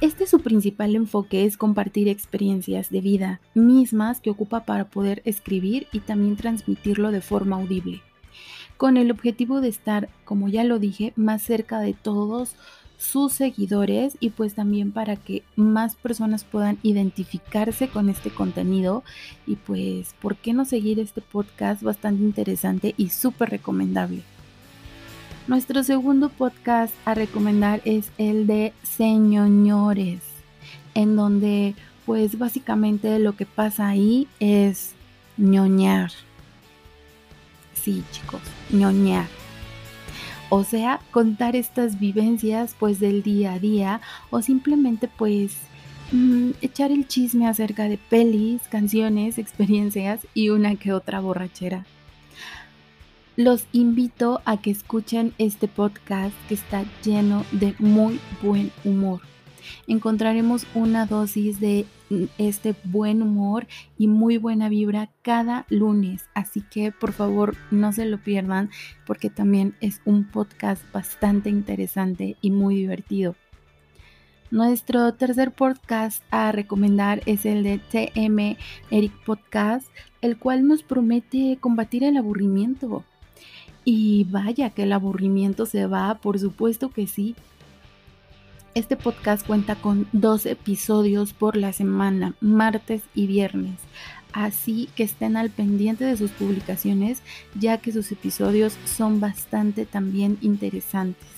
Este 0.00 0.26
su 0.26 0.40
principal 0.40 0.96
enfoque 0.96 1.44
es 1.44 1.58
compartir 1.58 2.08
experiencias 2.08 2.88
de 2.88 3.02
vida 3.02 3.40
mismas 3.52 4.22
que 4.22 4.30
ocupa 4.30 4.64
para 4.64 4.88
poder 4.88 5.20
escribir 5.26 5.86
y 5.92 6.00
también 6.00 6.36
transmitirlo 6.36 7.10
de 7.10 7.20
forma 7.20 7.56
audible 7.56 8.00
con 8.82 8.96
el 8.96 9.12
objetivo 9.12 9.60
de 9.60 9.68
estar, 9.68 10.08
como 10.24 10.48
ya 10.48 10.64
lo 10.64 10.80
dije, 10.80 11.12
más 11.14 11.40
cerca 11.42 11.78
de 11.78 11.92
todos 11.92 12.56
sus 12.98 13.32
seguidores 13.32 14.16
y 14.18 14.30
pues 14.30 14.56
también 14.56 14.90
para 14.90 15.14
que 15.14 15.44
más 15.54 15.94
personas 15.94 16.42
puedan 16.42 16.78
identificarse 16.82 17.86
con 17.86 18.08
este 18.08 18.30
contenido. 18.30 19.04
Y 19.46 19.54
pues, 19.54 20.16
¿por 20.20 20.34
qué 20.34 20.52
no 20.52 20.64
seguir 20.64 20.98
este 20.98 21.20
podcast 21.20 21.80
bastante 21.84 22.24
interesante 22.24 22.92
y 22.96 23.10
súper 23.10 23.50
recomendable? 23.50 24.22
Nuestro 25.46 25.84
segundo 25.84 26.28
podcast 26.28 26.92
a 27.04 27.14
recomendar 27.14 27.82
es 27.84 28.10
el 28.18 28.48
de 28.48 28.72
Señores, 28.82 30.22
en 30.94 31.14
donde 31.14 31.76
pues 32.04 32.36
básicamente 32.36 33.20
lo 33.20 33.36
que 33.36 33.46
pasa 33.46 33.86
ahí 33.86 34.26
es 34.40 34.96
ñoñar 35.36 36.10
sí, 37.82 38.04
chicos, 38.12 38.40
ñoñar. 38.70 39.26
O 40.48 40.64
sea, 40.64 41.00
contar 41.10 41.56
estas 41.56 41.98
vivencias 41.98 42.76
pues 42.78 43.00
del 43.00 43.22
día 43.22 43.54
a 43.54 43.58
día 43.58 44.00
o 44.30 44.42
simplemente 44.42 45.08
pues 45.08 45.56
mm, 46.12 46.50
echar 46.60 46.92
el 46.92 47.08
chisme 47.08 47.48
acerca 47.48 47.88
de 47.88 47.96
pelis, 47.96 48.62
canciones, 48.68 49.38
experiencias 49.38 50.26
y 50.34 50.50
una 50.50 50.76
que 50.76 50.92
otra 50.92 51.20
borrachera. 51.20 51.86
Los 53.34 53.66
invito 53.72 54.42
a 54.44 54.60
que 54.60 54.70
escuchen 54.70 55.32
este 55.38 55.68
podcast 55.68 56.34
que 56.48 56.54
está 56.54 56.84
lleno 57.02 57.46
de 57.52 57.74
muy 57.78 58.20
buen 58.42 58.70
humor 58.84 59.22
encontraremos 59.86 60.66
una 60.74 61.06
dosis 61.06 61.60
de 61.60 61.86
este 62.38 62.74
buen 62.84 63.22
humor 63.22 63.66
y 63.98 64.06
muy 64.08 64.36
buena 64.36 64.68
vibra 64.68 65.10
cada 65.22 65.66
lunes. 65.68 66.24
Así 66.34 66.62
que 66.62 66.92
por 66.92 67.12
favor 67.12 67.56
no 67.70 67.92
se 67.92 68.06
lo 68.06 68.18
pierdan 68.18 68.70
porque 69.06 69.30
también 69.30 69.74
es 69.80 70.00
un 70.04 70.30
podcast 70.30 70.82
bastante 70.92 71.50
interesante 71.50 72.36
y 72.40 72.50
muy 72.50 72.76
divertido. 72.76 73.34
Nuestro 74.52 75.14
tercer 75.14 75.50
podcast 75.52 76.22
a 76.30 76.52
recomendar 76.52 77.22
es 77.24 77.46
el 77.46 77.62
de 77.62 77.78
TM 77.78 78.58
Eric 78.90 79.12
Podcast, 79.24 79.86
el 80.20 80.36
cual 80.36 80.68
nos 80.68 80.82
promete 80.82 81.56
combatir 81.58 82.04
el 82.04 82.18
aburrimiento. 82.18 83.02
Y 83.86 84.24
vaya 84.24 84.68
que 84.68 84.82
el 84.82 84.92
aburrimiento 84.92 85.64
se 85.64 85.86
va, 85.86 86.18
por 86.18 86.38
supuesto 86.38 86.90
que 86.90 87.06
sí, 87.06 87.34
este 88.74 88.96
podcast 88.96 89.46
cuenta 89.46 89.74
con 89.74 90.06
dos 90.12 90.46
episodios 90.46 91.32
por 91.32 91.56
la 91.56 91.72
semana, 91.72 92.34
martes 92.40 93.02
y 93.14 93.26
viernes. 93.26 93.78
Así 94.32 94.88
que 94.96 95.02
estén 95.02 95.36
al 95.36 95.50
pendiente 95.50 96.04
de 96.04 96.16
sus 96.16 96.30
publicaciones, 96.30 97.22
ya 97.54 97.78
que 97.78 97.92
sus 97.92 98.10
episodios 98.12 98.76
son 98.86 99.20
bastante 99.20 99.84
también 99.84 100.38
interesantes. 100.40 101.28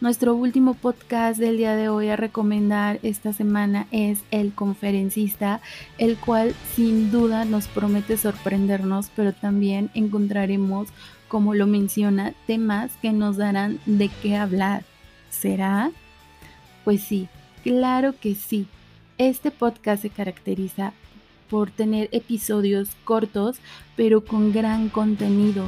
Nuestro 0.00 0.34
último 0.34 0.74
podcast 0.74 1.38
del 1.38 1.56
día 1.56 1.74
de 1.74 1.88
hoy 1.88 2.08
a 2.08 2.16
recomendar 2.16 2.98
esta 3.02 3.32
semana 3.32 3.86
es 3.92 4.24
El 4.30 4.52
conferencista, 4.52 5.62
el 5.96 6.16
cual 6.16 6.54
sin 6.74 7.10
duda 7.10 7.44
nos 7.44 7.66
promete 7.68 8.18
sorprendernos, 8.18 9.10
pero 9.16 9.32
también 9.32 9.90
encontraremos, 9.94 10.88
como 11.28 11.54
lo 11.54 11.66
menciona, 11.66 12.34
temas 12.46 12.90
que 13.00 13.12
nos 13.12 13.36
darán 13.36 13.78
de 13.86 14.10
qué 14.22 14.36
hablar. 14.36 14.84
¿Será? 15.30 15.90
Pues 16.84 17.02
sí, 17.02 17.28
claro 17.62 18.14
que 18.18 18.34
sí. 18.34 18.66
Este 19.18 19.50
podcast 19.50 20.02
se 20.02 20.10
caracteriza 20.10 20.92
por 21.48 21.70
tener 21.70 22.08
episodios 22.12 22.90
cortos, 23.04 23.58
pero 23.96 24.24
con 24.24 24.52
gran 24.52 24.88
contenido. 24.88 25.64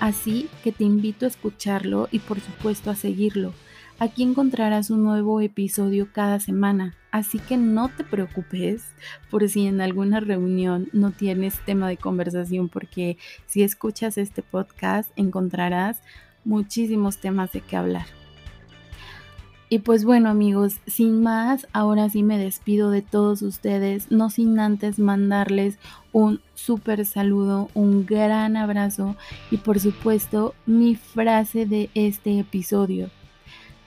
Así 0.00 0.48
que 0.62 0.72
te 0.72 0.84
invito 0.84 1.24
a 1.24 1.28
escucharlo 1.28 2.08
y 2.12 2.20
por 2.20 2.40
supuesto 2.40 2.90
a 2.90 2.94
seguirlo. 2.94 3.52
Aquí 4.00 4.22
encontrarás 4.22 4.90
un 4.90 5.02
nuevo 5.02 5.40
episodio 5.40 6.08
cada 6.12 6.38
semana, 6.38 6.94
así 7.10 7.40
que 7.40 7.56
no 7.56 7.88
te 7.88 8.04
preocupes 8.04 8.84
por 9.28 9.48
si 9.48 9.66
en 9.66 9.80
alguna 9.80 10.20
reunión 10.20 10.88
no 10.92 11.10
tienes 11.10 11.58
tema 11.64 11.88
de 11.88 11.96
conversación, 11.96 12.68
porque 12.68 13.18
si 13.46 13.64
escuchas 13.64 14.16
este 14.16 14.42
podcast 14.42 15.10
encontrarás 15.16 16.00
muchísimos 16.44 17.18
temas 17.18 17.50
de 17.50 17.60
qué 17.60 17.76
hablar. 17.76 18.17
Y 19.70 19.80
pues 19.80 20.06
bueno 20.06 20.30
amigos, 20.30 20.76
sin 20.86 21.22
más, 21.22 21.66
ahora 21.74 22.08
sí 22.08 22.22
me 22.22 22.38
despido 22.38 22.90
de 22.90 23.02
todos 23.02 23.42
ustedes, 23.42 24.10
no 24.10 24.30
sin 24.30 24.58
antes 24.58 24.98
mandarles 24.98 25.78
un 26.10 26.40
súper 26.54 27.04
saludo, 27.04 27.68
un 27.74 28.06
gran 28.06 28.56
abrazo 28.56 29.14
y 29.50 29.58
por 29.58 29.78
supuesto 29.78 30.54
mi 30.64 30.94
frase 30.94 31.66
de 31.66 31.90
este 31.94 32.38
episodio. 32.38 33.10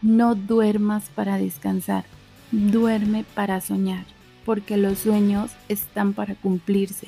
No 0.04 0.36
duermas 0.36 1.10
para 1.16 1.40
descansar, 1.40 2.06
duerme 2.52 3.26
para 3.34 3.60
soñar, 3.60 4.06
porque 4.46 4.78
los 4.78 5.00
sueños 5.00 5.50
están 5.68 6.14
para 6.14 6.36
cumplirse. 6.36 7.08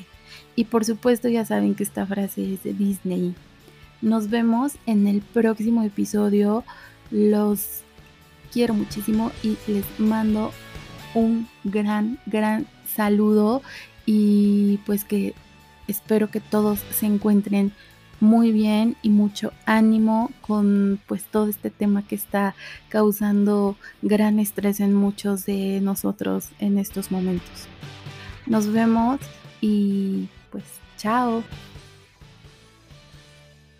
Y 0.56 0.64
por 0.64 0.84
supuesto 0.84 1.28
ya 1.28 1.44
saben 1.44 1.76
que 1.76 1.84
esta 1.84 2.06
frase 2.06 2.54
es 2.54 2.64
de 2.64 2.74
Disney. 2.74 3.36
Nos 4.02 4.30
vemos 4.30 4.72
en 4.86 5.06
el 5.06 5.20
próximo 5.20 5.84
episodio. 5.84 6.64
Los 7.10 7.83
quiero 8.54 8.72
muchísimo 8.72 9.32
y 9.42 9.58
les 9.66 9.84
mando 9.98 10.52
un 11.12 11.48
gran, 11.64 12.18
gran 12.24 12.66
saludo 12.86 13.62
y 14.06 14.78
pues 14.86 15.04
que 15.04 15.34
espero 15.88 16.30
que 16.30 16.38
todos 16.38 16.78
se 16.92 17.06
encuentren 17.06 17.72
muy 18.20 18.52
bien 18.52 18.96
y 19.02 19.10
mucho 19.10 19.52
ánimo 19.66 20.30
con 20.40 21.00
pues 21.08 21.24
todo 21.24 21.48
este 21.48 21.68
tema 21.68 22.06
que 22.06 22.14
está 22.14 22.54
causando 22.88 23.76
gran 24.02 24.38
estrés 24.38 24.78
en 24.78 24.94
muchos 24.94 25.46
de 25.46 25.80
nosotros 25.82 26.50
en 26.60 26.78
estos 26.78 27.10
momentos. 27.10 27.66
Nos 28.46 28.72
vemos 28.72 29.18
y 29.60 30.28
pues 30.50 30.64
chao. 30.96 31.42